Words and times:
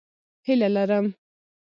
هیله 0.47 0.67
لرم 0.75 1.05